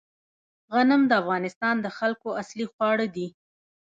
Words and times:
غنم 0.73 1.01
د 1.07 1.11
افغانستان 1.21 1.75
د 1.81 1.87
خلکو 1.97 2.29
اصلي 2.41 2.65
خواړه 2.73 3.05
دي 3.15 3.27